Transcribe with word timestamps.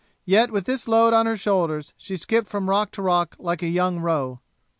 Yet 0.25 0.49
with 0.49 0.65
this 0.65 0.87
load 0.87 1.13
on 1.13 1.27
her 1.27 1.37
shoulders, 1.37 1.93
she 1.95 2.15
skipped 2.17 2.47
from 2.47 2.71
rock 2.71 2.89
to 2.93 3.03
rock 3.03 3.35
like 3.37 3.61
a 3.61 3.67
young 3.67 3.99
roe.' 3.99 4.39